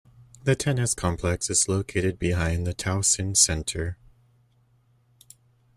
The 0.45 0.55
Tennis 0.55 0.95
Complex 0.95 1.47
is 1.51 1.69
located 1.69 2.17
behind 2.17 2.65
the 2.65 2.73
Towson 2.73 3.37
Center. 3.37 3.99